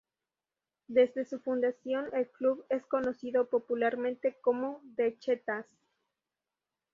Desde 0.87 1.25
su 1.25 1.39
fundación, 1.41 2.07
el 2.13 2.27
club 2.27 2.65
es 2.69 2.83
conocido 2.87 3.47
popularmente 3.47 4.35
como 4.41 4.81
"The 4.95 5.15
Cheetahs". 5.19 5.67